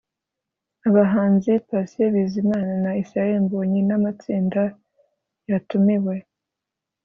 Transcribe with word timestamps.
Abahanzi 0.87 1.51
Patient 1.67 2.13
Bizimana 2.15 2.73
na 2.83 2.91
Israel 3.03 3.35
Mbonyi 3.45 3.81
n’amatsinda 3.85 4.61
yatumiwe 5.49 6.15